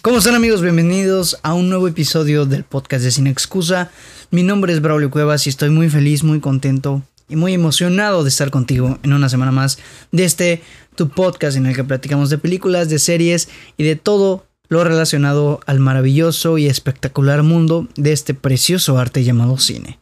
[0.00, 0.62] ¿Cómo están amigos?
[0.62, 3.90] Bienvenidos a un nuevo episodio del podcast de Sin Excusa.
[4.30, 8.28] Mi nombre es Braulio Cuevas y estoy muy feliz, muy contento y muy emocionado de
[8.28, 9.78] estar contigo en una semana más
[10.12, 10.62] de este
[10.94, 15.58] tu podcast en el que platicamos de películas, de series y de todo lo relacionado
[15.66, 19.98] al maravilloso y espectacular mundo de este precioso arte llamado cine.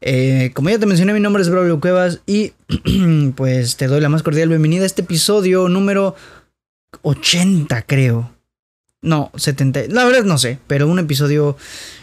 [0.00, 2.52] Eh, como ya te mencioné, mi nombre es Braulio Cuevas y
[3.36, 6.16] pues te doy la más cordial bienvenida a este episodio número
[7.02, 8.35] 80, creo.
[9.02, 9.88] No, 70.
[9.88, 11.56] La verdad no sé, pero un episodio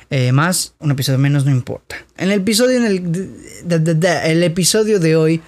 [0.10, 1.96] eh, más, un episodio menos, no importa.
[2.18, 5.42] En el episodio, en el, el episodio de hoy,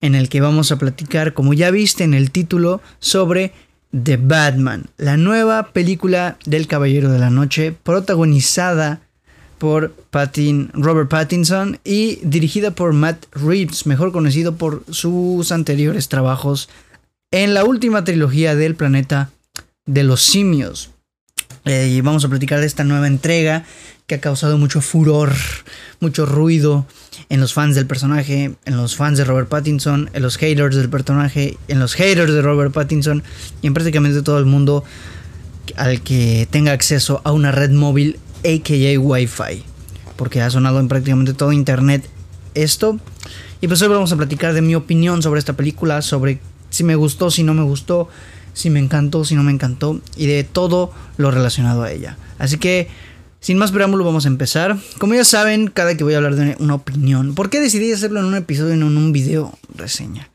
[0.00, 3.52] en el que vamos a platicar, como ya viste en el título, sobre
[3.90, 9.00] The Batman, la nueva película del Caballero de la Noche, protagonizada
[9.58, 9.94] por
[10.72, 16.68] Robert Pattinson y dirigida por Matt Reeves, mejor conocido por sus anteriores trabajos
[17.30, 19.30] en la última trilogía del planeta
[19.90, 20.90] de los simios.
[21.64, 23.64] Eh, y vamos a platicar de esta nueva entrega
[24.06, 25.32] que ha causado mucho furor,
[26.00, 26.86] mucho ruido
[27.28, 30.88] en los fans del personaje, en los fans de Robert Pattinson, en los haters del
[30.88, 33.22] personaje, en los haters de Robert Pattinson
[33.62, 34.84] y en prácticamente todo el mundo
[35.76, 39.64] al que tenga acceso a una red móvil aka Wi-Fi.
[40.16, 42.08] Porque ha sonado en prácticamente todo internet
[42.54, 42.98] esto.
[43.60, 46.94] Y pues hoy vamos a platicar de mi opinión sobre esta película, sobre si me
[46.94, 48.08] gustó, si no me gustó,
[48.60, 52.16] si me encantó, si no me encantó y de todo lo relacionado a ella.
[52.38, 52.88] Así que,
[53.40, 54.78] sin más preámbulo, vamos a empezar.
[54.98, 58.20] Como ya saben, cada que voy a hablar de una opinión, ¿por qué decidí hacerlo
[58.20, 60.30] en un episodio y no en un video reseña?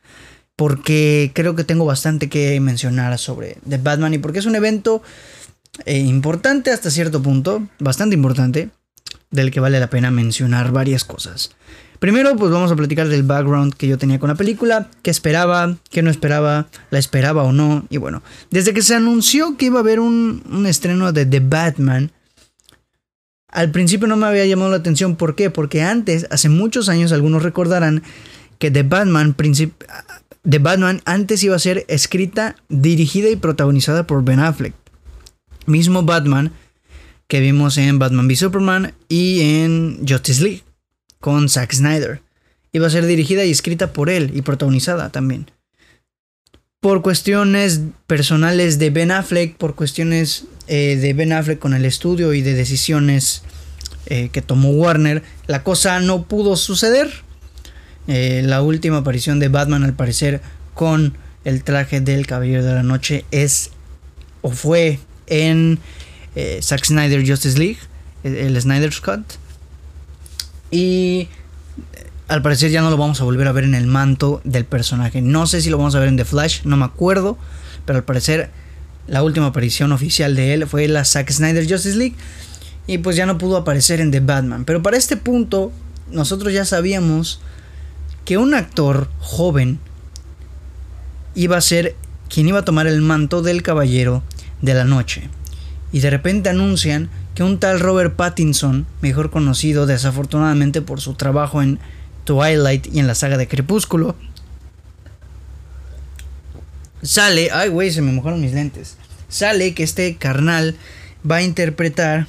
[0.55, 5.03] Porque creo que tengo bastante que mencionar sobre The Batman y porque es un evento
[5.85, 8.69] eh, importante hasta cierto punto, bastante importante,
[9.31, 11.51] del que vale la pena mencionar varias cosas.
[11.99, 15.77] Primero, pues vamos a platicar del background que yo tenía con la película, qué esperaba,
[15.89, 17.85] qué no esperaba, la esperaba o no.
[17.89, 22.11] Y bueno, desde que se anunció que iba a haber un, estreno de The Batman,
[23.47, 25.15] al principio no me había llamado la atención.
[25.15, 25.49] ¿Por qué?
[25.49, 28.03] Porque antes, hace muchos años, algunos recordarán
[28.59, 34.39] que The Batman, The Batman antes iba a ser escrita, dirigida y protagonizada por Ben
[34.39, 34.73] Affleck.
[35.65, 36.51] Mismo Batman
[37.27, 40.64] que vimos en Batman v Superman y en Justice League
[41.25, 42.21] con Zack Snyder.
[42.71, 45.49] Iba a ser dirigida y escrita por él y protagonizada también.
[46.79, 52.35] Por cuestiones personales de Ben Affleck, por cuestiones eh, de Ben Affleck con el estudio
[52.35, 53.41] y de decisiones
[54.05, 57.11] eh, que tomó Warner, la cosa no pudo suceder.
[58.07, 60.41] Eh, la última aparición de Batman al parecer
[60.75, 63.71] con el traje del Caballero de la Noche es
[64.43, 65.79] o fue en
[66.61, 67.79] Zack Snyder Justice League,
[68.23, 69.39] el Snyder Cut.
[70.75, 71.29] Y
[72.27, 75.21] al parecer ya no lo vamos a volver a ver en el manto del personaje.
[75.21, 77.37] No sé si lo vamos a ver en The Flash, no me acuerdo.
[77.85, 78.49] Pero al parecer
[79.07, 82.15] la última aparición oficial de él fue la Zack Snyder Justice League.
[82.87, 84.65] Y pues ya no pudo aparecer en The Batman.
[84.65, 85.71] Pero para este punto,
[86.11, 87.39] nosotros ya sabíamos
[88.25, 89.79] que un actor joven
[91.35, 91.95] iba a ser
[92.27, 94.23] quien iba a tomar el manto del Caballero
[94.61, 95.29] de la Noche.
[95.93, 101.61] Y de repente anuncian que un tal Robert Pattinson, mejor conocido desafortunadamente por su trabajo
[101.61, 101.79] en
[102.23, 104.15] Twilight y en la saga de Crepúsculo,
[107.03, 108.97] sale, ay güey, se me mojaron mis lentes,
[109.27, 110.77] sale que este carnal
[111.29, 112.27] va a interpretar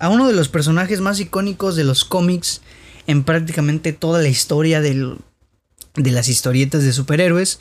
[0.00, 2.62] a uno de los personajes más icónicos de los cómics
[3.06, 5.16] en prácticamente toda la historia de
[5.94, 7.60] las historietas de superhéroes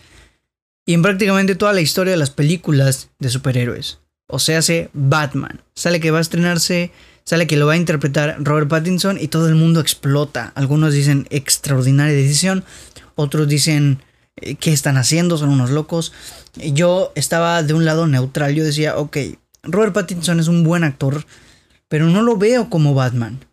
[0.85, 3.99] y en prácticamente toda la historia de las películas de superhéroes
[4.31, 5.61] o sea, hace Batman.
[5.73, 6.91] Sale que va a estrenarse,
[7.23, 10.53] sale que lo va a interpretar Robert Pattinson y todo el mundo explota.
[10.55, 12.63] Algunos dicen extraordinaria decisión,
[13.15, 14.03] otros dicen
[14.37, 15.37] eh, ¿qué están haciendo?
[15.37, 16.13] Son unos locos.
[16.55, 19.17] Yo estaba de un lado neutral, yo decía, ok,
[19.63, 21.25] Robert Pattinson es un buen actor,
[21.87, 23.43] pero no lo veo como Batman.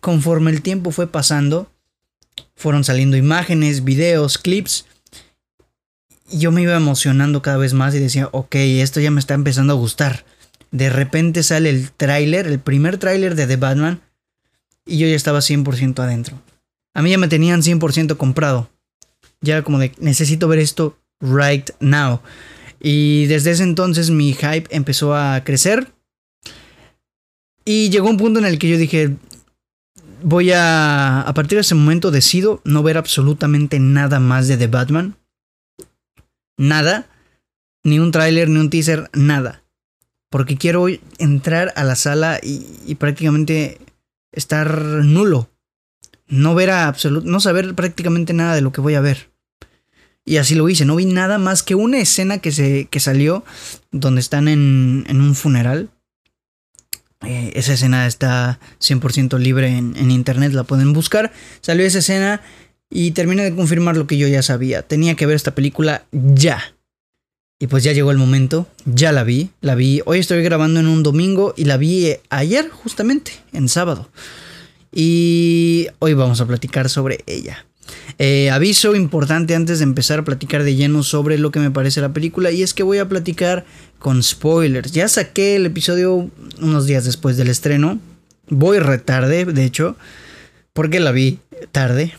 [0.00, 1.72] Conforme el tiempo fue pasando,
[2.54, 4.86] fueron saliendo imágenes, videos, clips
[6.30, 9.72] yo me iba emocionando cada vez más y decía, ok, esto ya me está empezando
[9.72, 10.24] a gustar.
[10.70, 14.00] De repente sale el tráiler, el primer tráiler de The Batman,
[14.86, 16.40] y yo ya estaba 100% adentro.
[16.94, 18.70] A mí ya me tenían 100% comprado.
[19.40, 22.20] Ya era como de, necesito ver esto right now.
[22.80, 25.92] Y desde ese entonces mi hype empezó a crecer.
[27.64, 29.16] Y llegó un punto en el que yo dije,
[30.22, 34.68] voy a, a partir de ese momento decido no ver absolutamente nada más de The
[34.68, 35.17] Batman
[36.58, 37.08] nada,
[37.84, 39.62] ni un tráiler, ni un teaser, nada.
[40.28, 40.86] Porque quiero
[41.18, 43.78] entrar a la sala y, prácticamente
[44.32, 45.48] estar nulo.
[46.26, 46.94] No ver a
[47.24, 49.30] no saber prácticamente nada de lo que voy a ver.
[50.26, 50.84] Y así lo hice.
[50.84, 53.44] No vi nada más que una escena que, se, que salió
[53.90, 55.88] donde están en, en un funeral.
[57.26, 61.32] Eh, esa escena está 100% libre en, en internet, la pueden buscar.
[61.62, 62.42] Salió esa escena
[62.90, 64.82] y terminé de confirmar lo que yo ya sabía.
[64.82, 66.74] Tenía que ver esta película ya.
[67.60, 70.86] Y pues ya llegó el momento, ya la vi, la vi, hoy estoy grabando en
[70.86, 74.08] un domingo y la vi eh, ayer justamente, en sábado.
[74.92, 77.66] Y hoy vamos a platicar sobre ella.
[78.18, 82.00] Eh, aviso importante antes de empezar a platicar de lleno sobre lo que me parece
[82.00, 83.64] la película y es que voy a platicar
[83.98, 84.92] con spoilers.
[84.92, 86.30] Ya saqué el episodio
[86.60, 87.98] unos días después del estreno.
[88.48, 89.96] Voy retarde, de hecho,
[90.72, 91.38] porque la vi
[91.72, 92.14] tarde.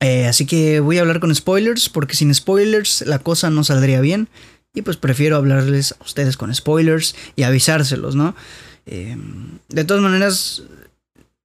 [0.00, 4.00] Eh, así que voy a hablar con spoilers, porque sin spoilers la cosa no saldría
[4.00, 4.28] bien.
[4.74, 8.34] Y pues prefiero hablarles a ustedes con spoilers y avisárselos, ¿no?
[8.86, 9.16] Eh,
[9.68, 10.62] de todas maneras,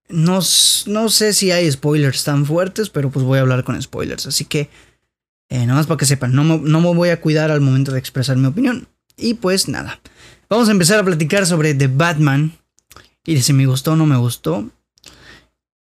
[0.09, 0.39] no,
[0.85, 4.27] no, sé si hay spoilers tan fuertes, pero pues voy a hablar con spoilers.
[4.27, 4.69] Así que,
[5.49, 7.91] eh, nada más para que sepan, no me, no me voy a cuidar al momento
[7.91, 8.87] de expresar mi opinión.
[9.17, 9.99] Y pues nada,
[10.49, 12.57] vamos a empezar a platicar sobre The Batman.
[13.25, 14.69] Y de si me gustó o no me gustó.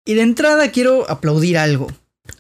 [0.06, 1.92] Y de entrada quiero aplaudir algo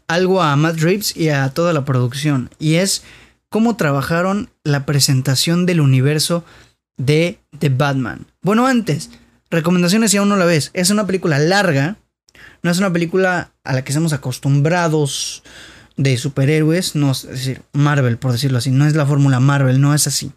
[0.08, 3.04] algo a Matt Reeves y a toda la producción, y es
[3.50, 6.44] cómo trabajaron la presentación del universo
[6.98, 8.26] de The Batman.
[8.42, 9.10] Bueno, antes,
[9.50, 10.72] recomendaciones si aún no la ves.
[10.74, 11.98] Es una película larga,
[12.64, 15.44] no es una película a la que estamos acostumbrados
[15.96, 19.94] de superhéroes, no es decir, Marvel, por decirlo así, no es la fórmula Marvel, no
[19.94, 20.32] es así.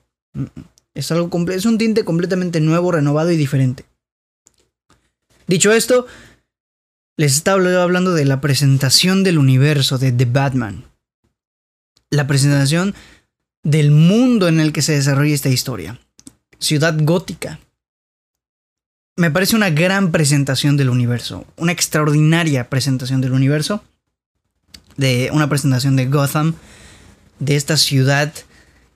[0.94, 3.84] Es algo es un tinte completamente nuevo, renovado y diferente.
[5.46, 6.06] Dicho esto,
[7.16, 10.84] les estaba hablando de la presentación del universo de The Batman.
[12.10, 12.94] La presentación
[13.62, 16.00] del mundo en el que se desarrolla esta historia.
[16.58, 17.60] Ciudad gótica.
[19.16, 23.84] Me parece una gran presentación del universo, una extraordinaria presentación del universo,
[24.96, 26.54] de una presentación de Gotham,
[27.38, 28.32] de esta ciudad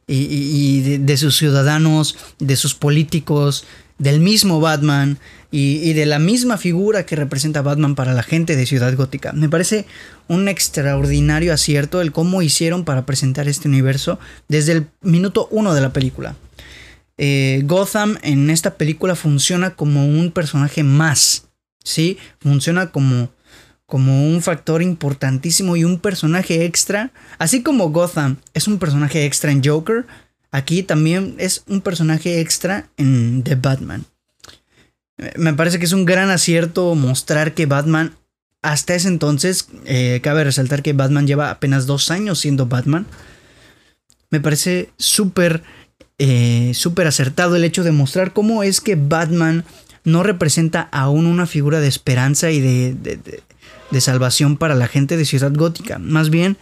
[0.06, 3.64] y, de sus ciudadanos, de sus políticos,
[3.98, 5.18] del mismo Batman
[5.56, 9.32] y, de la misma figura que representa Batman para la gente de Ciudad Gótica.
[9.32, 9.86] Me parece
[10.26, 14.18] un extraordinario acierto el cómo hicieron para presentar este universo
[14.48, 16.34] desde el minuto uno de la película.
[17.18, 21.46] Eh, Gotham en esta película funciona como un personaje más,
[21.84, 22.18] ¿sí?
[22.40, 23.30] Funciona como,
[23.86, 27.12] como un factor importantísimo y un personaje extra.
[27.38, 30.04] Así como Gotham es un personaje extra en Joker,
[30.50, 34.04] Aquí también es un personaje extra en The Batman.
[35.36, 38.14] Me parece que es un gran acierto mostrar que Batman,
[38.62, 43.06] hasta ese entonces, eh, cabe resaltar que Batman lleva apenas dos años siendo Batman.
[44.30, 45.62] Me parece súper,
[46.18, 49.64] eh, súper acertado el hecho de mostrar cómo es que Batman
[50.02, 52.94] no representa aún una figura de esperanza y de,
[53.90, 55.98] de salvación para la gente de Ciudad Gótica.
[55.98, 56.58] Más bien,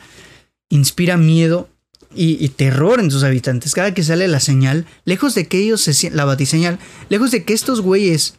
[0.68, 1.68] inspira miedo
[2.14, 3.74] y, terror en sus habitantes.
[3.74, 6.78] Cada que sale la señal, lejos de que ellos se la batiseñal,
[7.08, 8.34] lejos de que estos güeyes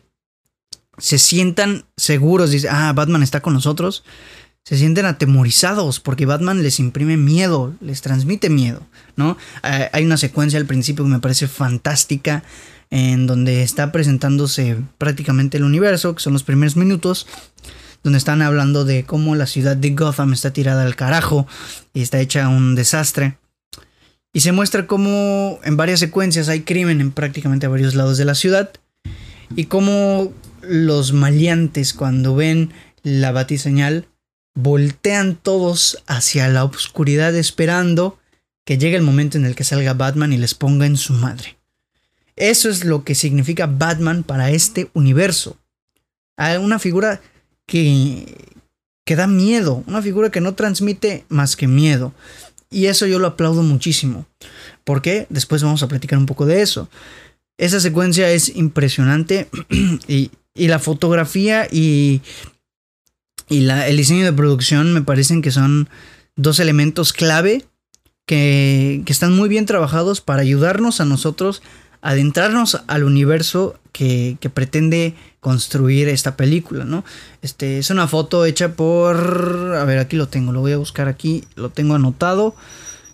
[0.98, 4.04] se sientan seguros, dice, ah, Batman está con nosotros,
[4.64, 8.82] se sienten atemorizados porque Batman les imprime miedo, les transmite miedo,
[9.16, 9.38] ¿no?
[9.62, 12.44] hay una secuencia al principio que me parece fantástica
[12.90, 17.28] en donde está presentándose prácticamente el universo, que son los primeros minutos,
[18.04, 21.48] donde están hablando de cómo la ciudad de Gotham está tirada al carajo
[21.94, 23.38] y está hecha un desastre.
[24.32, 28.36] Y se muestra cómo en varias secuencias hay crimen en prácticamente varios lados de la
[28.36, 28.72] ciudad.
[29.56, 30.32] Y cómo
[30.68, 32.72] los maleantes cuando ven
[33.04, 34.08] la batiseñal
[34.56, 38.20] voltean todos hacia la oscuridad esperando
[38.66, 41.58] que llegue el momento en el que salga Batman y les ponga en su madre.
[42.36, 45.58] Eso es lo que significa Batman para este universo.
[46.38, 47.22] Una figura
[47.68, 48.54] que,
[49.06, 52.14] que da miedo, una figura que no transmite más que miedo.
[52.72, 54.26] Y eso yo lo aplaudo muchísimo.
[54.84, 55.28] ¿Por qué?
[55.30, 56.90] Después vamos a platicar un poco de eso.
[57.58, 59.48] Esa secuencia es impresionante
[60.08, 62.22] y, la fotografía y,
[63.50, 65.90] y la, el diseño de producción me parecen que son
[66.36, 67.66] dos elementos clave
[68.26, 71.62] que, que están muy bien trabajados para ayudarnos a nosotros
[72.02, 77.06] a adentrarnos al universo que, que pretende construir esta película, ¿no?
[77.42, 79.76] Este, es una foto hecha por...
[79.78, 82.56] A ver, aquí lo tengo, lo voy a buscar aquí, lo tengo anotado.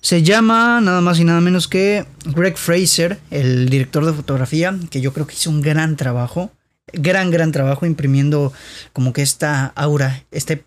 [0.02, 5.02] Se llama nada más y nada menos que Greg Fraser, el director de fotografía, que
[5.02, 6.52] yo creo que hizo un gran trabajo,
[6.94, 8.54] gran, gran trabajo imprimiendo
[8.94, 10.64] como que esta aura, este,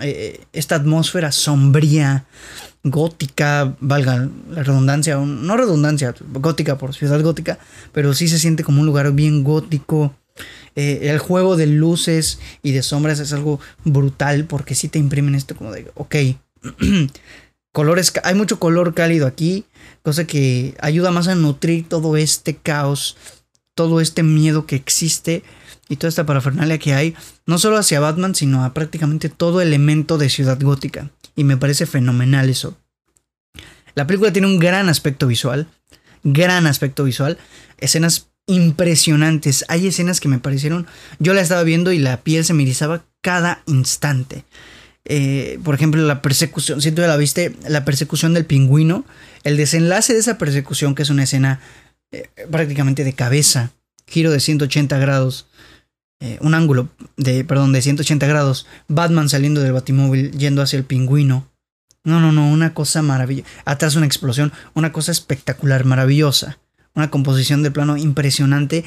[0.00, 2.24] eh, esta atmósfera sombría,
[2.84, 7.58] gótica, valga la redundancia, no redundancia, gótica por ciudad gótica,
[7.92, 10.14] pero sí se siente como un lugar bien gótico,
[10.74, 15.34] eh, el juego de luces y de sombras es algo brutal porque si te imprimen
[15.34, 16.16] esto como de, ok,
[17.72, 19.66] colores, hay mucho color cálido aquí,
[20.02, 23.16] cosa que ayuda más a nutrir todo este caos,
[23.74, 25.42] todo este miedo que existe
[25.88, 27.14] y toda esta parafernalia que hay,
[27.46, 31.10] no solo hacia Batman, sino a prácticamente todo elemento de Ciudad Gótica.
[31.36, 32.76] Y me parece fenomenal eso.
[33.94, 35.68] La película tiene un gran aspecto visual,
[36.22, 37.38] gran aspecto visual,
[37.78, 39.64] escenas impresionantes.
[39.68, 40.86] Hay escenas que me parecieron,
[41.18, 44.44] yo la estaba viendo y la piel se me erizaba cada instante.
[45.04, 49.04] Eh, por ejemplo, la persecución, si tú la viste, la persecución del pingüino,
[49.42, 51.60] el desenlace de esa persecución, que es una escena
[52.12, 53.72] eh, prácticamente de cabeza,
[54.06, 55.46] giro de 180 grados,
[56.20, 60.84] eh, un ángulo de, perdón, de 180 grados, Batman saliendo del batimóvil yendo hacia el
[60.84, 61.48] pingüino.
[62.04, 63.48] No, no, no, una cosa maravillosa.
[63.64, 66.58] Atrás una explosión, una cosa espectacular, maravillosa.
[66.94, 68.84] Una composición de plano impresionante.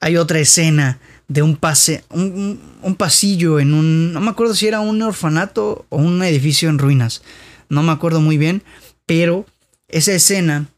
[0.00, 4.80] Hay otra escena de un pase, un, pasillo en un, no me acuerdo si era
[4.80, 7.22] un orfanato o un edificio en ruinas,
[7.68, 8.62] no me acuerdo muy bien,
[9.06, 9.46] pero
[9.88, 10.68] esa escena,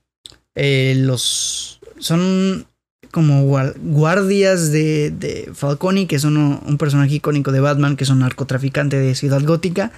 [0.60, 2.66] eh, los, son
[3.12, 8.18] como guardias de, de Falconi, que es un personaje icónico de Batman, que es un
[8.18, 9.92] narcotraficante de Ciudad Gótica.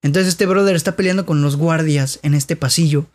[0.00, 3.06] Entonces este brother está peleando con los guardias en este pasillo.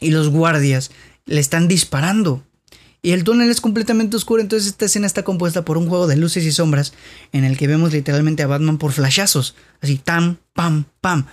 [0.00, 0.90] Y los guardias
[1.26, 2.42] le están disparando.
[3.02, 6.16] Y el túnel es completamente oscuro, entonces esta escena está compuesta por un juego de
[6.16, 6.94] luces y sombras
[7.32, 11.26] en el que vemos literalmente a Batman por flashazos, así tam, pam, pam.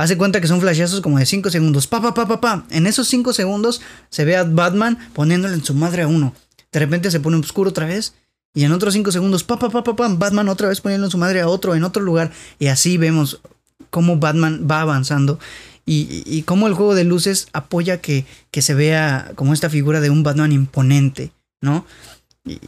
[0.00, 2.64] Hace cuenta que son flashazos como de 5 segundos, pa, pa, pa, pa, pa.
[2.70, 6.32] En esos 5 segundos se ve a Batman poniéndole en su madre a uno.
[6.72, 8.14] De repente se pone oscuro otra vez
[8.54, 11.10] y en otros 5 segundos, pa, pa, pa, pa, pa, Batman otra vez poniendo en
[11.10, 12.32] su madre a otro en otro lugar.
[12.58, 13.42] Y así vemos
[13.90, 15.38] cómo Batman va avanzando
[15.84, 20.08] y, cómo el juego de luces apoya que, que, se vea como esta figura de
[20.08, 21.30] un Batman imponente,
[21.60, 21.84] ¿no?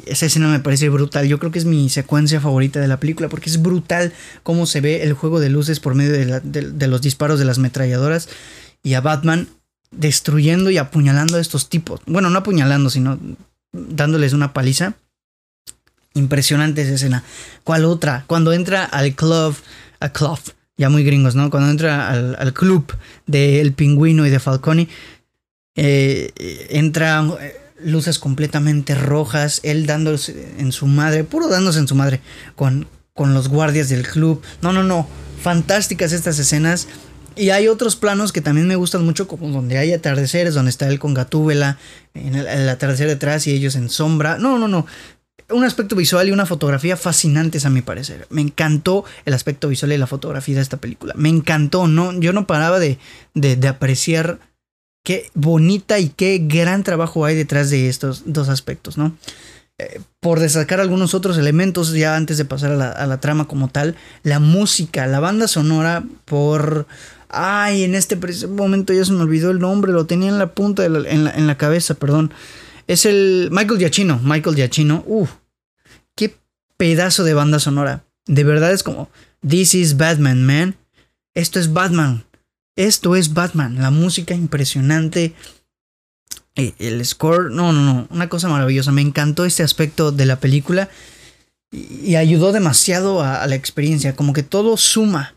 [0.05, 1.27] Esa escena me parece brutal.
[1.27, 4.13] Yo creo que es mi secuencia favorita de la película porque es brutal
[4.43, 8.29] cómo se ve el juego de luces por medio de, los disparos de las metralladoras
[8.83, 9.49] y a Batman
[9.91, 12.01] destruyendo y apuñalando a estos tipos.
[12.07, 13.19] Bueno, no apuñalando, sino
[13.73, 14.95] dándoles una paliza.
[16.15, 17.25] Impresionante esa escena.
[17.65, 18.25] ¿Cuál otra?
[18.27, 19.57] Cuando entra al club,
[20.01, 20.39] a club,
[20.77, 21.49] ya muy gringos, ¿no?
[21.49, 22.95] Cuando entra al, club
[23.27, 24.89] del pingüino y de Falcone,
[25.75, 27.25] eh, entra
[27.85, 32.21] luces completamente rojas, él dándose en su madre, puro dándose en su madre,
[32.57, 34.43] con, con los guardias del club.
[34.61, 35.07] No, no, no,
[35.41, 36.89] fantásticas estas escenas.
[37.35, 40.87] Y hay otros planos que también me gustan mucho, como donde hay atardeceres, donde está
[40.89, 41.79] él con Gatúbela,
[42.13, 44.37] en el, atardecer detrás y ellos en sombra.
[44.37, 44.87] No, no, no
[45.53, 48.27] un aspecto visual y una fotografía fascinantes a mi parecer.
[48.31, 51.15] Me encantó el aspecto visual y la fotografía de esta película.
[51.17, 52.13] Me encantó, ¿no?
[52.19, 52.99] Yo no paraba de,
[53.35, 54.39] de, apreciar
[55.03, 59.17] qué bonita y qué gran trabajo hay detrás de estos dos aspectos, ¿no?
[59.79, 63.97] Eh, por destacar algunos otros elementos, ya antes de pasar a la, trama como tal,
[64.23, 66.87] la música, la banda sonora, por...
[67.35, 68.17] Ay, en este
[68.47, 71.57] momento ya se me olvidó el nombre, lo tenía en la punta, de en, la,
[71.57, 72.33] cabeza, perdón.
[72.87, 74.21] Es el Michael Giacchino.
[74.23, 75.03] Michael Giacchino.
[75.07, 75.31] Uf,
[76.15, 76.37] qué
[76.77, 78.05] pedazo de banda sonora.
[78.27, 79.09] De verdad es como,
[79.49, 80.77] This is Batman, man.
[81.35, 82.25] Esto es Batman.
[82.77, 83.81] Esto es Batman.
[83.81, 85.35] La música impresionante.
[86.55, 88.09] Eh, el score, no, no, no.
[88.11, 88.93] Una cosa maravillosa.
[88.93, 90.89] Me encantó este aspecto de la película.
[91.71, 94.17] Y, ayudó demasiado a la experiencia.
[94.17, 95.37] Como que todo suma.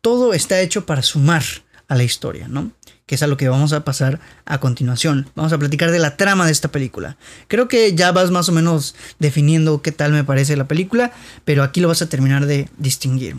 [0.00, 1.42] Todo está hecho para sumar
[1.88, 2.72] a la historia, ¿no?
[3.06, 5.30] que es a lo que vamos a pasar a continuación.
[5.36, 7.16] Vamos a platicar de la trama de esta película.
[7.46, 11.12] Creo que ya vas más o menos definiendo qué tal me parece la película,
[11.44, 13.36] pero aquí lo vas a terminar de distinguir.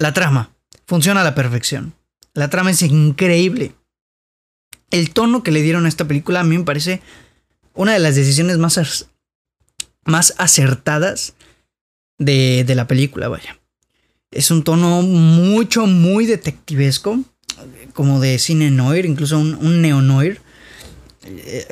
[0.00, 0.50] La trama
[0.88, 1.94] funciona a la perfección.
[2.34, 3.74] La trama es increíble.
[4.90, 7.00] El tono que le dieron a esta película a mí me parece
[7.74, 9.06] una de las decisiones más,
[10.04, 11.34] más acertadas
[12.18, 13.60] de, de la película, vaya.
[14.30, 17.22] Es un tono mucho, muy detectivesco
[17.92, 20.40] como de cine noir, incluso un, neo-noir.
[21.24, 21.66] Eh,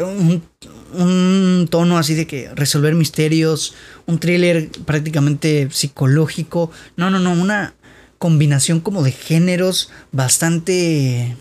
[0.92, 3.74] un, tono así de que resolver misterios,
[4.06, 6.70] un thriller prácticamente psicológico.
[6.96, 7.74] No, no, no, una
[8.18, 11.36] combinación como de géneros bastante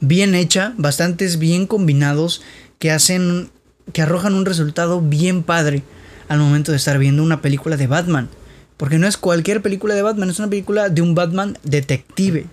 [0.00, 2.42] bien hecha, bastantes bien combinados
[2.78, 3.50] que hacen,
[3.92, 5.82] que arrojan un resultado bien padre
[6.28, 8.28] al momento de estar viendo una película de Batman.
[8.76, 12.46] Porque no es cualquier película de Batman, es una película de un Batman detective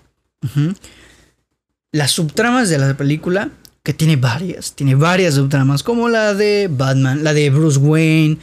[1.93, 3.51] las subtramas de la película,
[3.83, 8.37] que tiene varias, tiene varias subtramas, como la de Batman, la de Bruce Wayne,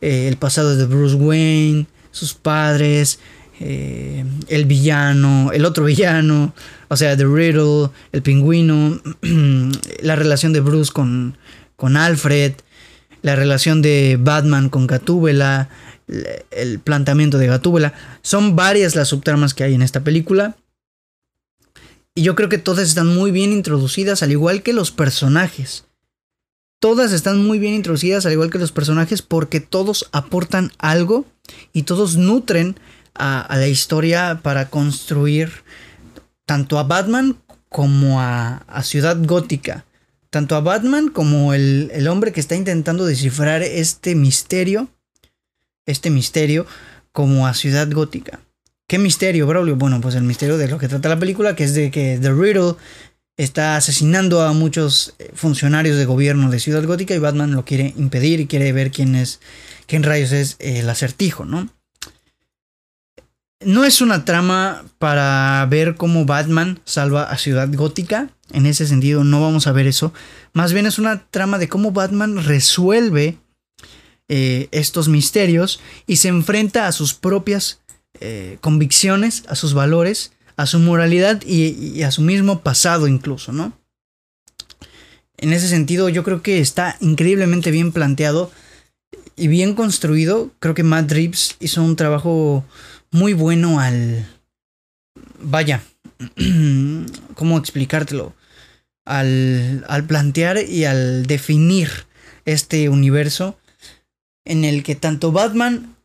[0.00, 3.20] eh, el pasado de Bruce Wayne, sus padres,
[3.60, 6.54] eh, el villano, el otro villano,
[6.88, 9.00] o sea, The Riddle, el pingüino,
[10.02, 11.36] la relación de Bruce con,
[11.76, 12.52] con Alfred,
[13.22, 15.68] la relación de Batman con Gatúbela,
[16.50, 17.94] el planteamiento de Gatúbela.
[18.22, 20.56] Son varias las subtramas que hay en esta película
[22.14, 25.84] Y yo creo que todas están muy bien introducidas, al igual que los personajes.
[26.80, 31.26] Todas están muy bien introducidas, al igual que los personajes, porque todos aportan algo
[31.72, 32.76] y todos nutren
[33.18, 35.50] a, la historia para construir
[36.46, 37.36] tanto a Batman
[37.68, 39.84] como a, Ciudad Gótica.
[40.30, 44.88] Tanto a Batman como el, el hombre que está intentando descifrar este misterio.
[45.86, 46.66] Este misterio
[47.12, 48.40] como a Ciudad Gótica.
[48.86, 49.76] ¿Qué misterio, Braulio?
[49.76, 52.32] Bueno, pues el misterio de lo que trata la película, que es de que The
[52.32, 52.76] Riddle
[53.38, 57.94] está asesinando a muchos eh, funcionarios de gobierno de Ciudad Gótica y Batman lo quiere
[57.96, 59.40] impedir y quiere ver quién es,
[59.86, 61.68] quién rayos es el acertijo, ¿no?
[63.60, 68.30] No es una trama para ver cómo Batman salva a Ciudad Gótica.
[68.52, 70.12] En ese sentido, no vamos a ver eso.
[70.52, 73.36] Más bien es una trama de cómo Batman resuelve
[74.28, 77.80] eh, estos misterios y se enfrenta a sus propias
[78.20, 83.72] eh, convicciones, a sus valores, a su moralidad y, a su mismo pasado incluso, ¿no?
[85.36, 88.50] En ese sentido, yo creo que está increíblemente bien planteado
[89.36, 90.50] y bien construido.
[90.58, 92.64] Creo que Matt Reeves hizo un trabajo
[93.10, 94.26] muy bueno al...
[95.40, 95.82] Vaya,
[97.34, 98.34] ¿cómo explicártelo?
[99.04, 101.88] Al, al plantear y al definir
[102.44, 103.58] este universo
[104.44, 105.96] en el que tanto Batman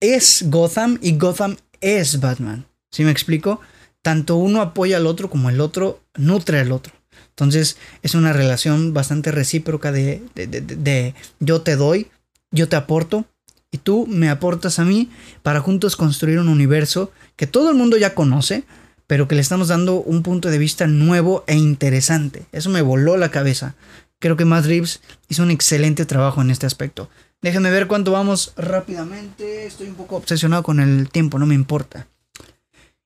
[0.00, 2.66] es Gotham y Gotham es Batman.
[2.90, 3.60] ¿Sí me explico?
[4.02, 6.92] Tanto uno apoya al otro como el otro nutre al otro.
[7.28, 12.08] Entonces es una relación bastante recíproca de, de, de yo te doy,
[12.50, 13.26] yo te aporto
[13.72, 15.10] y tú me aportas a mí
[15.42, 18.64] para juntos construir un universo que todo el mundo ya conoce,
[19.06, 22.46] pero que le estamos dando un punto de vista nuevo e interesante.
[22.52, 23.74] Eso me voló la cabeza.
[24.18, 27.08] Creo que Matt Reeves hizo un excelente trabajo en este aspecto.
[27.42, 29.66] Déjenme ver cuánto vamos rápidamente.
[29.66, 32.06] Estoy un poco obsesionado con el tiempo, no me importa.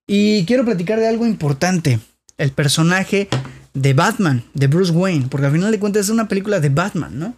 [0.07, 2.01] Y quiero platicar de algo importante.
[2.37, 3.29] El personaje
[3.75, 5.29] de Batman, de Bruce Wayne.
[5.31, 7.37] Porque al final de cuentas es una película de Batman, ¿no?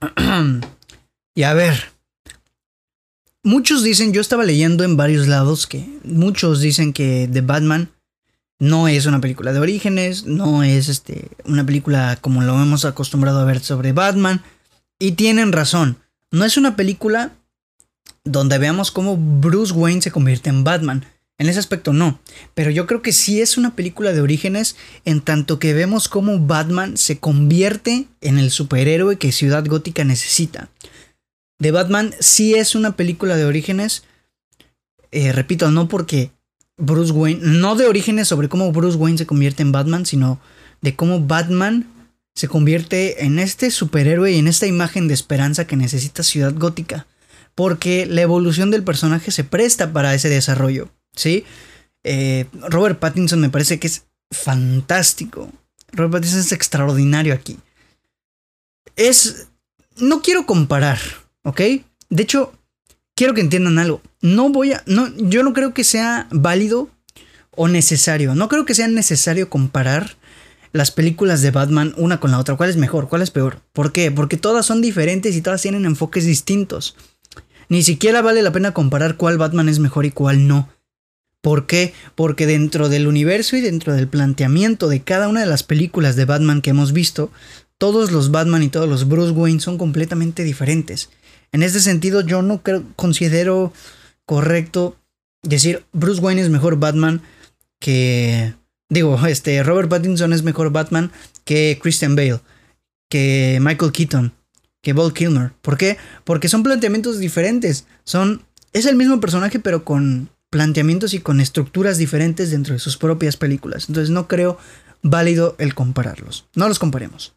[1.34, 1.92] y a ver,
[3.42, 7.90] muchos dicen, yo estaba leyendo en varios lados que muchos dicen que The Batman
[8.58, 13.40] no es una película de orígenes, no es este, una película como lo hemos acostumbrado
[13.40, 14.42] a ver sobre Batman.
[14.98, 15.98] Y tienen razón,
[16.30, 17.32] no es una película
[18.24, 21.06] donde veamos cómo Bruce Wayne se convierte en Batman.
[21.40, 22.20] En ese aspecto no,
[22.52, 24.76] pero yo creo que sí es una película de orígenes
[25.06, 30.68] en tanto que vemos cómo Batman se convierte en el superhéroe que Ciudad Gótica necesita.
[31.58, 34.04] De Batman sí es una película de orígenes,
[35.12, 36.30] eh, repito, no porque
[36.76, 40.38] Bruce Wayne, no de orígenes sobre cómo Bruce Wayne se convierte en Batman, sino
[40.82, 41.86] de cómo Batman
[42.34, 47.06] se convierte en este superhéroe y en esta imagen de esperanza que necesita Ciudad Gótica.
[47.54, 50.90] Porque la evolución del personaje se presta para ese desarrollo.
[51.14, 51.44] ¿Sí?
[52.04, 55.50] Eh, Robert Pattinson me parece que es fantástico.
[55.92, 57.58] Robert Pattinson es extraordinario aquí.
[58.96, 59.48] Es...
[59.96, 60.98] No quiero comparar,
[61.42, 61.60] ¿ok?
[62.08, 62.54] De hecho,
[63.14, 64.00] quiero que entiendan algo.
[64.20, 64.82] No voy a...
[64.86, 66.90] No, yo no creo que sea válido
[67.56, 68.34] o necesario.
[68.34, 70.16] No creo que sea necesario comparar
[70.72, 72.56] las películas de Batman una con la otra.
[72.56, 73.08] ¿Cuál es mejor?
[73.08, 73.60] ¿Cuál es peor?
[73.72, 74.10] ¿Por qué?
[74.10, 76.96] Porque todas son diferentes y todas tienen enfoques distintos.
[77.68, 80.68] Ni siquiera vale la pena comparar cuál Batman es mejor y cuál no.
[81.40, 81.94] ¿Por qué?
[82.14, 86.26] Porque dentro del universo y dentro del planteamiento de cada una de las películas de
[86.26, 87.30] Batman que hemos visto,
[87.78, 91.08] todos los Batman y todos los Bruce Wayne son completamente diferentes.
[91.52, 92.60] En este sentido, yo no
[92.94, 93.72] considero
[94.26, 94.96] correcto
[95.42, 97.22] decir Bruce Wayne es mejor Batman
[97.80, 98.54] que.
[98.90, 101.12] Digo, este, Robert Pattinson es mejor Batman
[101.44, 102.40] que Christian Bale,
[103.08, 104.32] que Michael Keaton,
[104.82, 105.52] que Val Kilmer.
[105.62, 105.96] ¿Por qué?
[106.24, 107.86] Porque son planteamientos diferentes.
[108.04, 108.42] Son.
[108.72, 113.36] Es el mismo personaje, pero con planteamientos y con estructuras diferentes dentro de sus propias
[113.36, 113.88] películas.
[113.88, 114.58] Entonces no creo
[115.02, 116.46] válido el compararlos.
[116.54, 117.32] No los comparemos.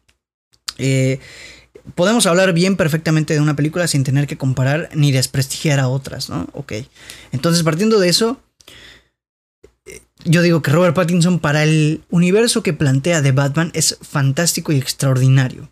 [0.78, 1.20] Eh,
[1.94, 6.28] podemos hablar bien perfectamente de una película sin tener que comparar ni desprestigiar a otras,
[6.28, 6.48] ¿no?
[6.52, 6.72] Ok.
[7.32, 8.40] Entonces partiendo de eso,
[9.86, 14.72] eh, yo digo que Robert Pattinson para el universo que plantea de Batman es fantástico
[14.72, 15.70] y extraordinario.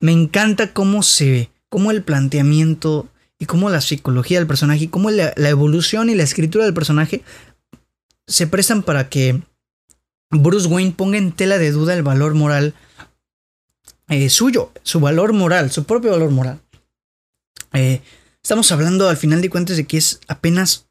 [0.00, 3.08] Me encanta cómo se, cómo el planteamiento
[3.42, 7.24] y cómo la psicología del personaje y cómo la, evolución y la escritura del personaje
[8.28, 9.42] se prestan para que
[10.30, 12.72] Bruce Wayne ponga en tela de duda el valor moral
[14.08, 16.60] eh, suyo, su valor moral, su propio valor moral.
[17.72, 18.00] Eh,
[18.40, 20.86] estamos hablando al final de cuentas de que es apenas...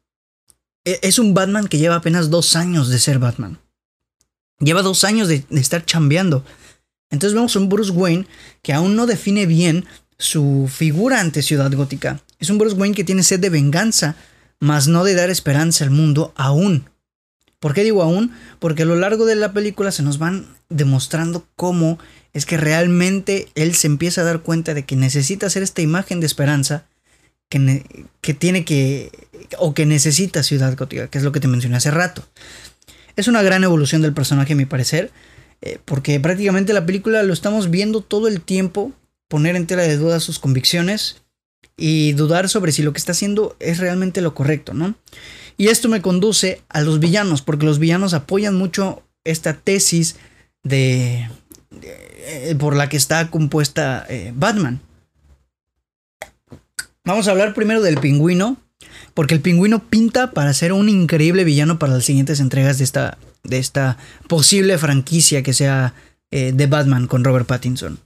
[0.84, 3.60] E, es un Batman que lleva apenas dos años de ser Batman.
[4.58, 6.44] Lleva dos años de, de estar chambeando.
[7.08, 8.26] Entonces vemos a un Bruce Wayne
[8.60, 9.86] que aún no define bien
[10.18, 12.20] su figura ante Ciudad Gótica.
[12.42, 14.16] Es un Bruce Wayne que tiene sed de venganza,
[14.58, 16.90] mas no de dar esperanza al mundo aún.
[17.60, 18.32] ¿Por qué digo aún?
[18.58, 22.00] Porque a lo largo de la película se nos van demostrando cómo
[22.32, 26.18] es que realmente él se empieza a dar cuenta de que necesita hacer esta imagen
[26.18, 26.84] de esperanza
[27.48, 29.12] que, tiene que,
[29.58, 32.24] o que necesita Ciudad Gótica, que es lo que te mencioné hace rato.
[33.14, 35.12] Es una gran evolución del personaje, a mi parecer,
[35.60, 38.90] eh, porque prácticamente la película lo estamos viendo todo el tiempo
[39.28, 41.22] poner en tela de duda sus convicciones
[41.76, 44.94] y dudar sobre si lo que está haciendo es realmente lo correcto, ¿no?
[45.56, 50.16] Y esto me conduce a los villanos, porque los villanos apoyan mucho esta tesis
[50.62, 51.28] de,
[51.82, 54.80] eh, por la que está compuesta eh, Batman.
[57.04, 58.56] Vamos a hablar primero del pingüino,
[59.14, 63.18] porque el pingüino pinta para ser un increíble villano para las siguientes entregas de esta,
[63.42, 65.94] de esta posible franquicia que sea
[66.30, 67.98] eh, de Batman con Robert Pattinson.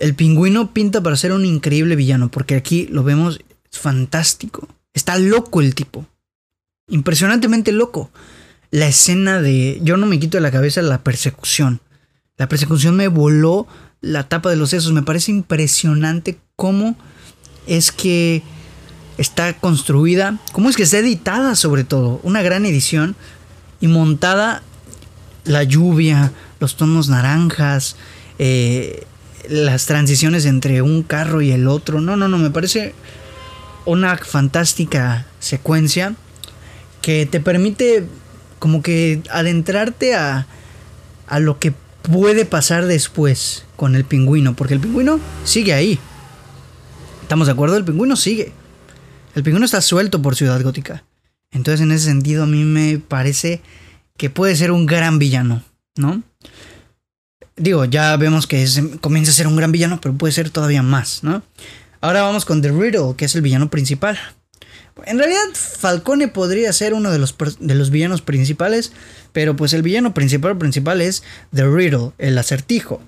[0.00, 4.68] El pingüino pinta para ser un increíble villano, porque aquí lo vemos fantástico.
[4.94, 6.06] Está loco el tipo
[6.88, 8.10] impresionantemente loco.
[8.70, 9.80] La escena de.
[9.82, 11.80] Yo no me quito de la cabeza la persecución.
[12.36, 13.66] La persecución me voló
[14.00, 14.92] la tapa de los sesos.
[14.92, 16.96] Me parece impresionante cómo
[17.66, 18.42] es que
[19.18, 20.38] está construida.
[20.52, 22.20] Cómo es que está editada, sobre todo.
[22.22, 23.16] Una gran edición.
[23.80, 24.62] Y montada
[25.44, 27.96] la lluvia, los tonos naranjas,
[28.38, 29.06] eh,
[29.48, 32.00] las transiciones entre un carro y el otro.
[32.00, 32.38] No, no, no.
[32.38, 32.94] Me parece
[33.84, 36.14] una fantástica secuencia
[37.02, 38.04] que te permite
[38.58, 40.46] como que adentrarte a,
[41.26, 45.98] a lo que puede pasar después con el pingüino, porque el pingüino sigue ahí.
[47.22, 47.76] ¿Estamos de acuerdo?
[47.76, 48.52] El pingüino sigue.
[49.34, 51.04] El pingüino está suelto por Ciudad Gótica.
[51.50, 53.60] Entonces, en ese sentido, a mí me parece
[54.16, 55.62] que puede ser un gran villano,
[55.96, 56.22] ¿no?
[57.56, 58.66] Digo, ya vemos que
[59.00, 61.42] comienza a ser un gran villano, pero puede ser todavía más, ¿no?
[62.00, 64.18] Ahora vamos con The Riddle, que es el villano principal.
[65.04, 68.92] En realidad, Falcone podría ser uno de los, de los villanos principales,
[69.32, 71.22] pero pues el villano principal principal es
[71.54, 73.02] The Riddle, el acertijo.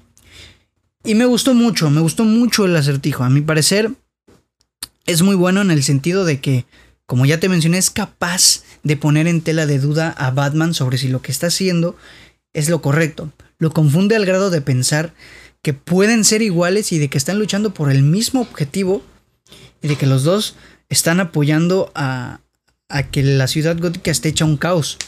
[1.05, 3.25] Y me gustó mucho, me gustó mucho el acertijo.
[3.25, 3.93] A mi parecer,
[5.07, 6.67] es muy bueno en el sentido de que,
[7.07, 10.99] como ya te mencioné, es capaz de poner en tela de duda a Batman sobre
[10.99, 11.97] si lo que está haciendo
[12.53, 13.33] es lo correcto.
[13.59, 15.15] Lo confunde al grado de pensar
[15.63, 19.03] que pueden ser iguales y de que están luchando por el mismo objetivo
[19.83, 20.55] y de que los dos
[20.89, 22.41] están apoyando a,
[23.11, 24.99] que la ciudad gótica esté hecha un caos.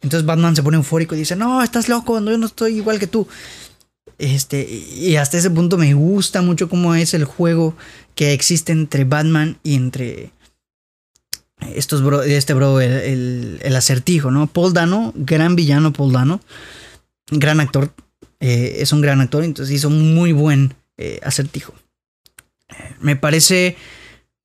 [0.00, 3.06] Entonces Batman se pone eufórico y dice, no, estás loco, yo no estoy igual que
[3.06, 3.28] tú.
[4.18, 7.76] Este, y hasta ese punto me gusta mucho cómo es el juego
[8.14, 10.32] que existe entre Batman y entre
[11.74, 14.46] estos bro, este bro, el, acertijo, ¿no?
[14.46, 16.40] Paul Dano, gran villano Paul Dano,
[17.30, 17.92] gran actor,
[18.40, 21.74] eh, es un gran actor, entonces hizo un muy buen eh, acertijo.
[23.00, 23.76] Me parece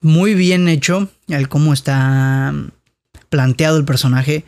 [0.02, 2.54] muy bien hecho el cómo está
[3.30, 4.44] planteado el personaje,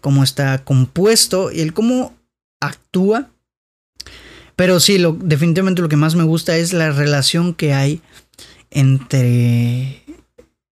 [0.00, 2.16] cómo está compuesto y el cómo
[2.60, 3.30] actúa.
[4.54, 8.00] Pero sí, definitivamente lo que más me gusta es la relación que hay
[8.70, 10.02] entre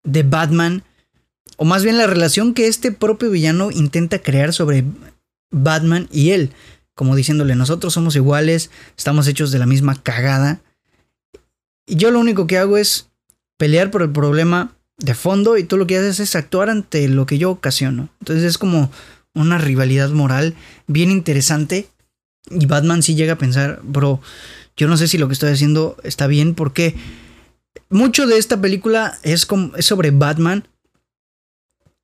[0.05, 0.83] de Batman,
[1.57, 4.85] o más bien la relación que este propio villano intenta crear sobre
[5.51, 6.53] Batman y él,
[6.95, 10.61] como diciéndole, nosotros somos iguales, estamos hechos de la misma cagada.
[11.87, 13.11] Y yo lo único que hago es
[13.57, 17.27] pelear por el problema de fondo y tú lo que haces es actuar ante lo
[17.27, 18.09] que yo ocasiono.
[18.21, 18.91] Entonces es como
[19.35, 20.55] una rivalidad moral
[20.87, 21.89] bien interesante
[22.51, 24.21] y Batman sí llega a pensar, bro,
[24.77, 26.95] yo no sé si lo que estoy haciendo está bien porque
[27.89, 30.69] mucho de esta película es, como, es sobre Batman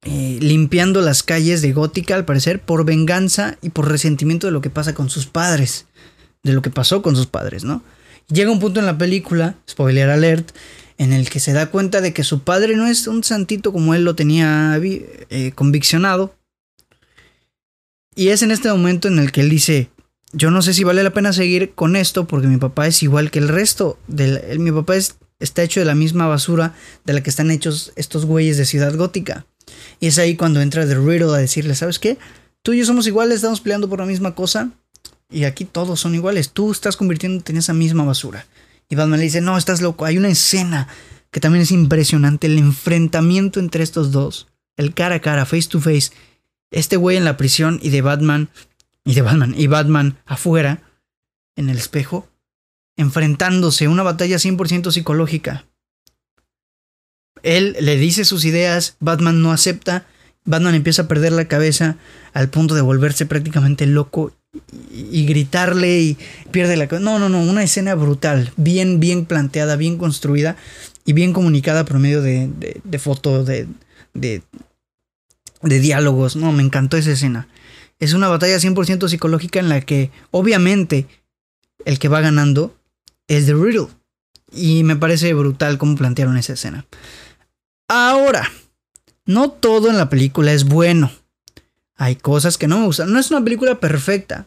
[0.02, 4.62] eh, limpiando las calles de Gótica al parecer por venganza y por resentimiento de lo
[4.62, 5.86] que pasa con sus padres,
[6.42, 7.82] de lo que pasó con sus padres, ¿no?
[8.28, 10.52] Llega un punto en la película, spoiler alert,
[10.96, 13.94] en el que se da cuenta de que su padre no es un santito como
[13.94, 16.34] él lo tenía eh, conviccionado.
[18.14, 19.90] Y es en este momento en el que él dice,
[20.32, 23.30] yo no sé si vale la pena seguir con esto porque mi papá es igual
[23.30, 23.98] que el resto.
[24.06, 24.94] De mi papá
[25.40, 28.94] está hecho de la misma basura de la que están hechos estos güeyes de Ciudad
[28.94, 29.46] Gótica.
[30.00, 32.18] Y es ahí cuando entra The Riddle a decirle, ¿sabes qué?
[32.62, 34.70] Tú y yo somos iguales, estamos peleando por la misma cosa.
[35.30, 36.50] Y aquí todos son iguales.
[36.50, 38.46] Tú estás convirtiéndote en esa misma basura.
[38.88, 40.04] Y Batman le dice, no, estás loco.
[40.04, 40.88] Hay una escena
[41.30, 45.80] que también es impresionante, el enfrentamiento entre estos dos, el cara a cara, face to
[45.80, 46.10] face,
[46.70, 48.48] este güey en la prisión y de Batman,
[49.04, 50.82] y de Batman, y Batman afuera,
[51.56, 52.28] en el espejo,
[52.96, 55.66] enfrentándose, una batalla 100% psicológica.
[57.42, 60.06] Él le dice sus ideas, Batman no acepta,
[60.44, 61.96] Batman empieza a perder la cabeza
[62.32, 64.32] al punto de volverse prácticamente loco
[64.90, 66.18] y, gritarle y
[66.50, 70.56] pierde la No, no, no, una escena brutal, bien, bien planteada, bien construida
[71.04, 72.50] y bien comunicada por medio de,
[72.82, 73.66] de, foto, de,
[74.14, 74.42] de,
[75.62, 76.36] de diálogos.
[76.36, 77.48] No, me encantó esa escena.
[77.98, 81.06] Es una batalla 100% psicológica en la que obviamente
[81.84, 82.76] el que va ganando
[83.28, 83.88] es The Riddle.
[84.52, 86.86] Y me parece brutal cómo plantearon esa escena.
[87.92, 88.50] Ahora,
[89.26, 91.10] no todo en la película es bueno.
[91.96, 93.12] Hay cosas que no me gustan.
[93.12, 94.46] No es una película perfecta.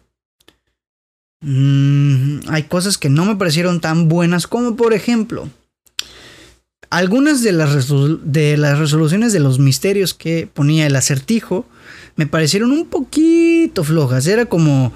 [1.41, 5.49] Mm, hay cosas que no me parecieron tan buenas como por ejemplo
[6.93, 11.65] algunas de las, resoluciones de los misterios que ponía el acertijo
[12.15, 14.27] me parecieron un poquito flojas.
[14.27, 14.93] Era como...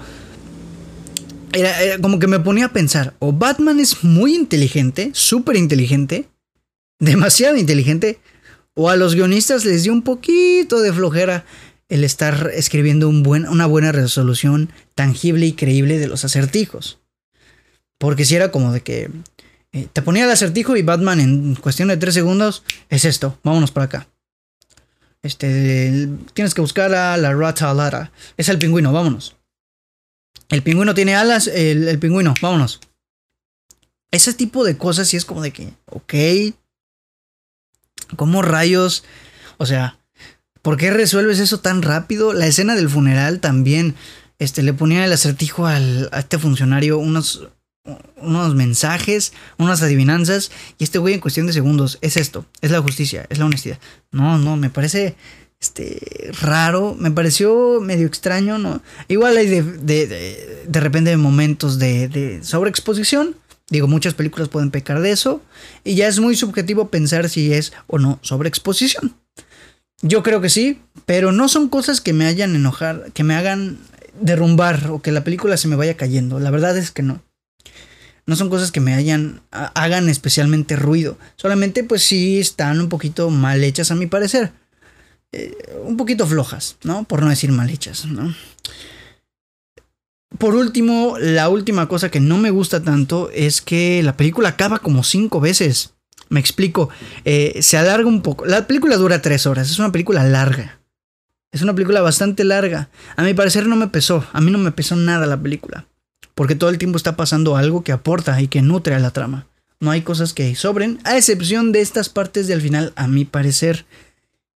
[1.52, 6.28] Era, como que me ponía a pensar, o Batman es muy inteligente, súper inteligente,
[7.00, 8.20] demasiado inteligente,
[8.80, 11.44] o a los guionistas les dio un poquito de flojera
[11.88, 17.00] el estar escribiendo una buena resolución tangible y creíble de los acertijos.
[17.98, 19.10] Porque si era como de que
[19.72, 23.72] eh, te ponía el acertijo y Batman en cuestión de 3 segundos es esto, vámonos
[23.72, 24.08] para acá.
[25.22, 28.12] Este, tienes que buscar a la rata Lara.
[28.36, 29.34] Es el pingüino, vámonos.
[30.50, 32.78] El pingüino tiene alas, el, el pingüino, vámonos.
[34.12, 36.14] Ese tipo de cosas sí es como de que, ok.
[38.16, 39.04] ¿Cómo rayos?
[39.56, 39.98] O sea,
[40.62, 42.32] ¿por qué resuelves eso tan rápido?
[42.32, 43.94] La escena del funeral también.
[44.38, 47.48] Este, le ponía el acertijo al, a este funcionario unos,
[48.16, 52.80] unos mensajes, unas adivinanzas, y este güey en cuestión de segundos es esto, es la
[52.80, 53.78] justicia, es la honestidad.
[54.12, 55.16] No, no, me parece
[55.60, 58.80] este raro, me pareció medio extraño, ¿no?
[59.08, 63.34] Igual hay de, de, de, repente momentos de, de sobreexposición.
[63.70, 65.42] Digo, muchas películas pueden pecar de eso.
[65.84, 69.16] Y ya es muy subjetivo pensar si es o no sobreexposición.
[70.00, 73.78] Yo creo que sí, pero no son cosas que me hayan enojar, que me hagan
[74.20, 76.38] derrumbar o que la película se me vaya cayendo.
[76.38, 77.22] La verdad es que no
[78.28, 81.16] no son cosas que me hayan, hagan especialmente ruido.
[81.36, 84.52] Solamente pues sí están un poquito mal hechas a mi parecer.
[85.32, 87.04] Eh, un poquito flojas, ¿no?
[87.04, 88.34] Por no decir mal hechas, ¿no?
[90.36, 94.78] Por último, la última cosa que no me gusta tanto es que la película acaba
[94.78, 95.94] como cinco veces.
[96.28, 96.90] Me explico,
[97.24, 98.44] eh, se alarga un poco.
[98.44, 100.80] La película dura tres horas, es una película larga.
[101.50, 102.90] Es una película bastante larga.
[103.16, 105.86] A mi parecer no me pesó, a mí no me pesó nada la película
[106.38, 109.48] porque todo el tiempo está pasando algo que aporta y que nutre a la trama.
[109.80, 113.86] No hay cosas que sobren, a excepción de estas partes del final, a mi parecer.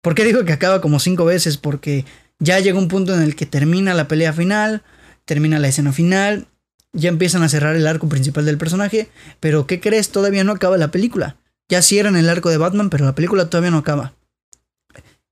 [0.02, 1.56] ¿Por qué digo que acaba como cinco veces?
[1.56, 2.04] Porque
[2.40, 4.82] ya llega un punto en el que termina la pelea final,
[5.28, 6.48] termina la escena final,
[6.94, 9.10] ya empiezan a cerrar el arco principal del personaje,
[9.40, 10.10] pero ¿qué crees?
[10.10, 11.36] Todavía no acaba la película.
[11.68, 14.14] Ya cierran el arco de Batman, pero la película todavía no acaba.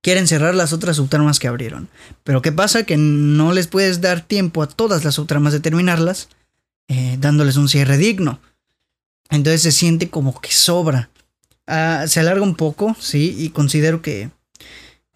[0.02, 1.88] Quieren cerrar las otras subtramas que abrieron.
[2.24, 2.84] Pero ¿qué pasa?
[2.84, 6.28] Que no les puedes dar tiempo a todas las subtramas de terminarlas
[6.88, 8.38] eh, dándoles un cierre digno.
[9.30, 11.08] Entonces se siente como que sobra.
[11.66, 14.30] Ah, se alarga un poco, sí, y considero que,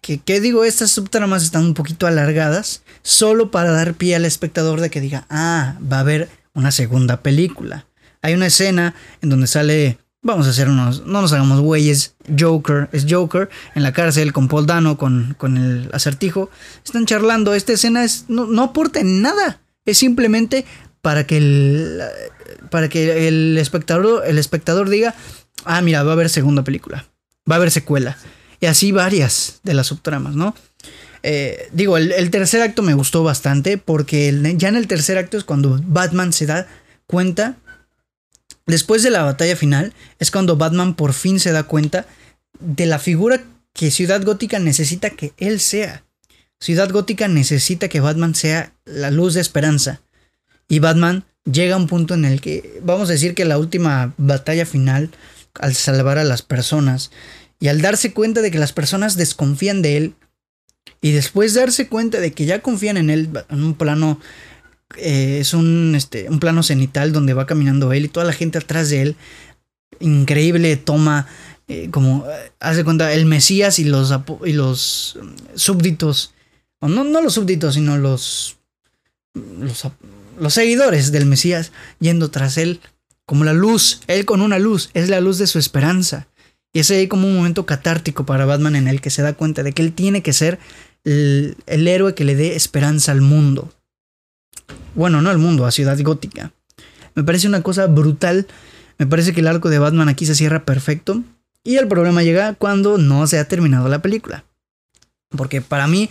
[0.01, 4.81] que, que, digo, estas subtramas están un poquito alargadas, solo para dar pie al espectador
[4.81, 7.85] de que diga, ah, va a haber una segunda película.
[8.21, 12.89] Hay una escena en donde sale, vamos a hacer unos, no nos hagamos güeyes, Joker,
[12.91, 16.49] es Joker, en la cárcel con Paul Dano, con, con el acertijo,
[16.83, 20.65] están charlando, esta escena es, no, no aporta nada, es simplemente
[21.01, 22.01] para que el,
[22.69, 25.15] para que el espectador, el espectador diga,
[25.65, 27.05] ah, mira, va a haber segunda película,
[27.49, 28.17] va a haber secuela.
[28.61, 30.55] Y así varias de las subtramas, ¿no?
[31.23, 35.43] Eh, digo, el, tercer acto me gustó bastante porque ya en el tercer acto es
[35.43, 36.67] cuando Batman se da
[37.05, 37.57] cuenta,
[38.65, 42.05] después de la batalla final, es cuando Batman por fin se da cuenta
[42.59, 43.43] de la figura
[43.73, 46.03] que Ciudad Gótica necesita que él sea.
[46.59, 50.01] Ciudad Gótica necesita que Batman sea la luz de esperanza.
[50.67, 54.13] Y Batman llega a un punto en el que, vamos a decir que la última
[54.17, 55.09] batalla final,
[55.55, 57.11] al salvar a las personas,
[57.61, 60.15] y al darse cuenta de que las personas desconfían de él,
[60.99, 64.19] y después darse cuenta de que ya confían en él en un plano,
[64.97, 68.57] eh, es un, este, un plano cenital donde va caminando él y toda la gente
[68.57, 69.15] atrás de él,
[70.01, 71.27] increíble toma,
[71.69, 74.13] eh, como eh, hace cuenta el Mesías y los,
[74.45, 75.17] y los
[75.55, 76.33] súbditos,
[76.79, 78.57] o no, no los súbditos, sino los,
[79.33, 79.85] los
[80.41, 82.81] los seguidores del Mesías yendo tras él
[83.27, 86.27] como la luz, él con una luz, es la luz de su esperanza.
[86.73, 89.63] Y ese ahí como un momento catártico para Batman en el que se da cuenta
[89.63, 90.59] de que él tiene que ser
[91.03, 93.73] el, el héroe que le dé esperanza al mundo.
[94.95, 96.53] Bueno, no al mundo, a Ciudad Gótica.
[97.15, 98.47] Me parece una cosa brutal.
[98.97, 101.23] Me parece que el arco de Batman aquí se cierra perfecto.
[101.63, 104.45] Y el problema llega cuando no se ha terminado la película.
[105.29, 106.09] Porque para mí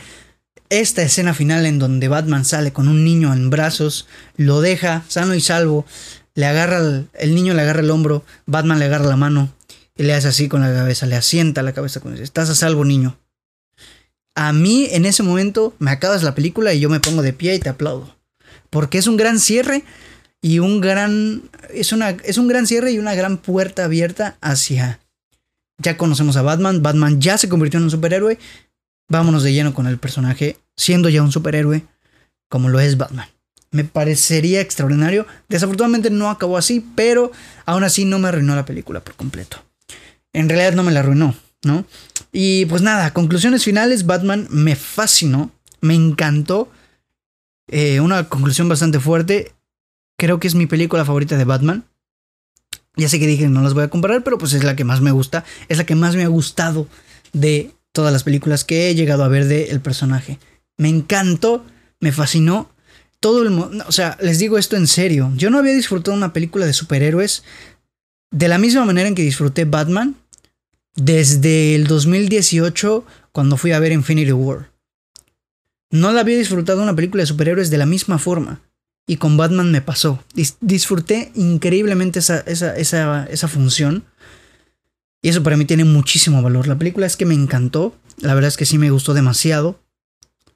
[0.71, 5.35] esta escena final en donde Batman sale con un niño en brazos, lo deja sano
[5.35, 5.85] y salvo,
[6.35, 6.79] le agarra
[7.15, 9.53] el, niño le agarra el hombro, Batman le agarra la mano
[10.01, 12.87] y le hace así con la cabeza, le asienta la cabeza con estás a salvo
[12.87, 13.19] niño.
[14.35, 17.55] a mí en ese momento me acabas la película y yo me pongo de pie
[17.55, 18.17] y te aplaudo.
[18.71, 19.85] Porque es un gran cierre
[20.41, 25.01] y un gran es una es un gran cierre y una gran puerta abierta hacia
[25.77, 28.39] ya conocemos a Batman, Batman ya se convirtió en un superhéroe.
[29.11, 31.85] Vámonos de lleno con el personaje siendo ya un superhéroe
[32.49, 33.29] como lo es Batman.
[33.71, 35.27] Me parecería extraordinario.
[35.51, 37.33] Desafortunadamente no acabó así, pero
[37.67, 39.63] aún así no me arruinó la película por completo.
[40.33, 41.85] En realidad no me la arruinó, ¿no?
[42.33, 46.71] Y pues nada, conclusiones finales, Batman me fascinó, me encantó.
[47.69, 49.53] Eh, una conclusión bastante fuerte.
[50.17, 51.85] Creo que es mi película favorita de Batman.
[52.97, 54.85] Ya sé que dije que no las voy a comparar, pero pues es la que
[54.85, 55.45] más me gusta.
[55.69, 56.87] Es la que más me ha gustado
[57.33, 60.39] de todas las películas que he llegado a ver del personaje.
[60.77, 61.65] Me encantó,
[62.01, 62.71] me fascinó.
[63.21, 65.31] Todo el mundo, o sea, les digo esto en serio.
[65.37, 67.45] Yo no había disfrutado una película de superhéroes
[68.31, 70.17] de la misma manera en que disfruté Batman
[70.95, 74.71] desde el 2018 cuando fui a ver Infinity War.
[75.91, 78.61] No la había disfrutado una película de superhéroes de la misma forma.
[79.07, 80.23] Y con Batman me pasó.
[80.61, 84.05] disfruté increíblemente esa, esa, esa, esa función.
[85.21, 86.69] Y eso para mí tiene muchísimo valor.
[86.69, 87.97] La película es que me encantó.
[88.19, 89.81] La verdad es que sí me gustó demasiado.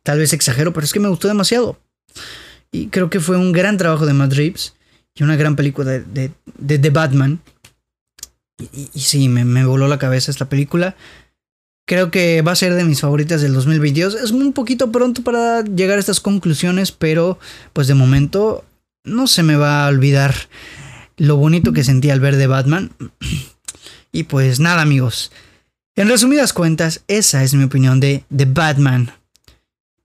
[0.05, 1.81] Tal vez exagero, pero es que me gustó demasiado.
[2.71, 4.75] Y creo que fue un gran trabajo de Matt Reeves.
[5.17, 7.41] Y una gran película de, de, de Batman.
[8.59, 10.97] Y, sí, me, voló la cabeza esta película.
[11.87, 14.15] Creo que va a ser de mis favoritas del 2022.
[14.15, 17.39] Es un poquito pronto para llegar a estas conclusiones, pero
[17.73, 18.65] pues de momento
[19.05, 20.35] no se me va a olvidar
[21.17, 22.93] lo bonito que sentí al ver de Batman.
[24.13, 25.33] Y pues nada, amigos.
[25.97, 29.13] En resumidas cuentas, esa es mi opinión de The Batman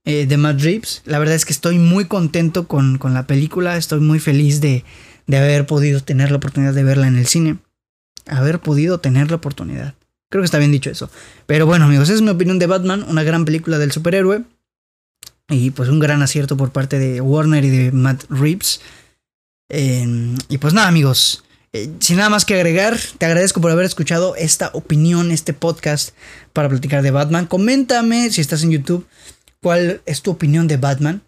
[0.03, 1.03] eh, de Matt Reeves.
[1.05, 3.77] La verdad es que estoy muy contento con, con la película.
[3.77, 4.83] Estoy muy feliz de,
[5.27, 7.57] de haber podido tener la oportunidad de verla en el cine
[8.27, 9.95] haber podido tener la oportunidad.
[10.29, 11.09] Creo que está bien dicho eso.
[11.45, 14.43] Pero bueno, amigos, esa es mi opinión de Batman, una gran película del superhéroe.
[15.49, 18.81] Y pues un gran acierto por parte de Warner y de Matt Reeves.
[19.69, 21.43] Em, y pues nada, amigos.
[21.73, 26.15] Eh, sin nada más que agregar, te agradezco por haber escuchado esta opinión, este podcast
[26.53, 27.47] para platicar de Batman.
[27.47, 29.07] Coméntame si estás en YouTube
[29.61, 31.21] cuál es tu opinión de Batman.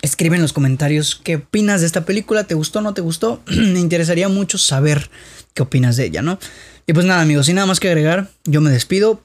[0.00, 3.42] Escribe en los comentarios qué opinas de esta película, ¿te gustó o no te gustó?
[3.46, 5.10] me interesaría mucho saber
[5.54, 6.38] qué opinas de ella, ¿no?
[6.86, 9.22] Y pues nada amigos, sin nada más que agregar, yo me despido.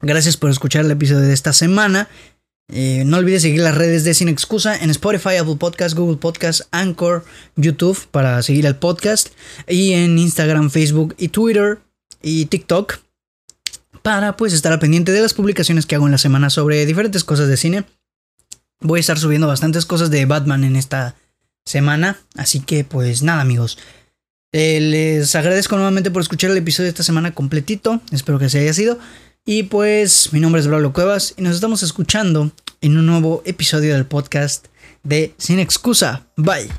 [0.00, 2.08] Gracias por escuchar el episodio de esta semana.
[2.72, 6.62] Eh, no olvides seguir las redes de Sin Excusa en Spotify, Apple Podcast, Google Podcast,
[6.70, 7.24] Anchor,
[7.56, 9.28] YouTube para seguir el podcast.
[9.68, 11.80] Y en Instagram, Facebook y Twitter
[12.22, 12.98] y TikTok
[14.02, 17.24] para pues estar al pendiente de las publicaciones que hago en la semana sobre diferentes
[17.24, 17.84] cosas de cine.
[18.80, 21.16] Voy a estar subiendo bastantes cosas de Batman en esta
[21.64, 22.18] semana.
[22.36, 23.78] Así que pues nada amigos.
[24.52, 28.00] Eh, les agradezco nuevamente por escuchar el episodio de esta semana completito.
[28.10, 28.98] Espero que se haya sido.
[29.44, 33.94] Y pues mi nombre es Pablo Cuevas y nos estamos escuchando en un nuevo episodio
[33.94, 34.66] del podcast
[35.02, 36.26] de Sin Excusa.
[36.36, 36.70] Bye.